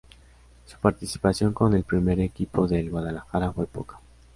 [0.65, 3.99] Su participación con el primer equipo del Guadalajara fue poca.